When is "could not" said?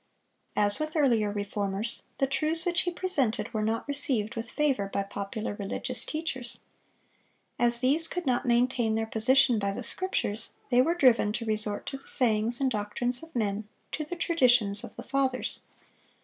8.07-8.43